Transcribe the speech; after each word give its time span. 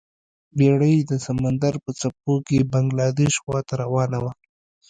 بیړۍ 0.57 0.95
د 1.09 1.11
سمندر 1.25 1.73
په 1.83 1.91
څپو 1.99 2.33
کې 2.47 2.69
بنګلادیش 2.71 3.33
خواته 3.43 3.73
روانه 3.83 4.17
وه. 4.23 4.31